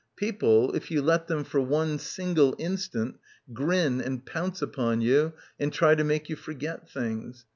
People, 0.15 0.71
if 0.73 0.89
you 0.89 0.99
let 0.99 1.27
them 1.27 1.43
for 1.43 1.61
one 1.61 1.99
single 1.99 2.55
instant, 2.57 3.19
grin 3.53 4.01
and 4.01 4.25
pounce 4.25 4.59
upon 4.59 4.99
you 5.01 5.33
and 5.59 5.71
try 5.71 5.93
to 5.93 6.03
make 6.03 6.27
you 6.27 6.35
forget 6.35 6.89
things. 6.89 7.45